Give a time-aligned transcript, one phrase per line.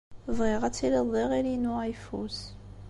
[0.37, 2.39] Bɣiɣ ad tiliḍ d iɣil-inu ayeffus.